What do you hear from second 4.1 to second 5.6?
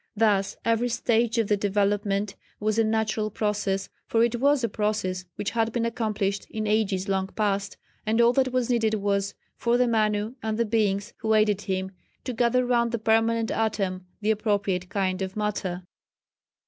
it was a process which